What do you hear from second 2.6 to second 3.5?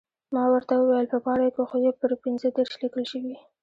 لیکل شوي.